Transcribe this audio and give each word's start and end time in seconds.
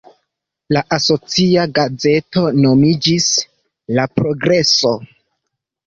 La 0.77 0.81
asocia 0.97 1.67
gazeto 1.79 2.45
nomiĝis 2.65 3.31
"La 4.01 4.11
Progreso". 4.19 4.99